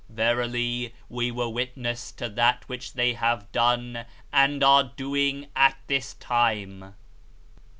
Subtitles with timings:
[0.09, 6.15] "Verily, We were Witness to that which they have done and are doing at this
[6.15, 6.95] time."